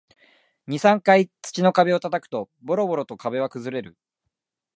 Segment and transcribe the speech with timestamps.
[0.65, 3.95] 二、三回土の壁を叩くと、ボロボロと壁は崩れる